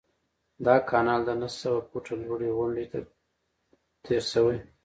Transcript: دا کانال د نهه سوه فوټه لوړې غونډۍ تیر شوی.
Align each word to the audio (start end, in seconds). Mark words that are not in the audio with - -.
دا 0.65 0.75
کانال 0.89 1.21
د 1.25 1.31
نهه 1.41 1.49
سوه 1.61 1.79
فوټه 1.87 2.13
لوړې 2.23 2.49
غونډۍ 2.57 2.85
تیر 4.03 4.23
شوی. 4.31 4.57